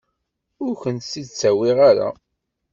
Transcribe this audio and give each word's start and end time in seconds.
Ur 0.65 0.73
kent-id-ttawiɣ 0.81 1.77
ara. 1.89 2.09